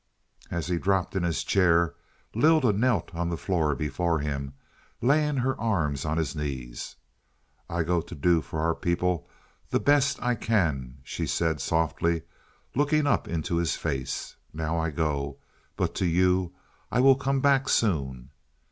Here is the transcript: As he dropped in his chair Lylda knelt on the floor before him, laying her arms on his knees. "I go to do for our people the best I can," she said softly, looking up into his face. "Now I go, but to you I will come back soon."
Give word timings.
As 0.49 0.65
he 0.65 0.79
dropped 0.79 1.15
in 1.15 1.21
his 1.21 1.43
chair 1.43 1.93
Lylda 2.33 2.73
knelt 2.73 3.13
on 3.13 3.29
the 3.29 3.37
floor 3.37 3.75
before 3.75 4.17
him, 4.17 4.55
laying 4.99 5.37
her 5.37 5.55
arms 5.61 6.05
on 6.05 6.17
his 6.17 6.35
knees. 6.35 6.95
"I 7.69 7.83
go 7.83 8.01
to 8.01 8.15
do 8.15 8.41
for 8.41 8.61
our 8.61 8.73
people 8.73 9.29
the 9.69 9.79
best 9.79 10.19
I 10.19 10.33
can," 10.33 10.97
she 11.03 11.27
said 11.27 11.61
softly, 11.61 12.23
looking 12.73 13.05
up 13.05 13.27
into 13.27 13.57
his 13.57 13.75
face. 13.75 14.35
"Now 14.51 14.79
I 14.79 14.89
go, 14.89 15.37
but 15.77 15.93
to 16.01 16.07
you 16.07 16.51
I 16.91 16.99
will 16.99 17.13
come 17.15 17.39
back 17.39 17.69
soon." 17.69 18.31